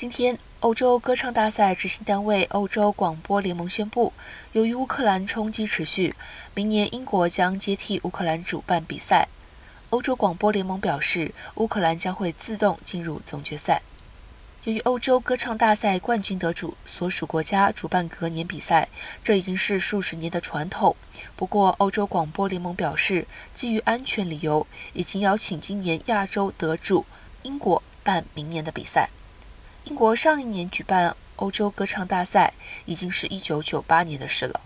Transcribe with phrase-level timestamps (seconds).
[0.00, 4.14] 今天，欧洲歌唱大赛执行单位欧洲广播联盟宣布，
[4.52, 6.14] 由于乌克兰冲击持续，
[6.54, 9.28] 明年英国将接替乌克兰主办比赛。
[9.90, 13.82] 欧洲广播联盟表示，乌克兰将会自动进入总决赛。
[14.64, 18.88] 由于欧洲歌唱大赛冠军得主所属国家主办隔年比赛，
[19.22, 20.96] 这已经是数十年的传统。
[21.36, 27.04] 不过，欧洲广播联盟表示，基于安全理由，已经邀请今年亚洲得主
[27.42, 29.10] 英国办明年的比赛。
[29.84, 32.52] 英国上一年举办欧洲歌唱大赛，
[32.84, 34.60] 已经是一九九八年的事了。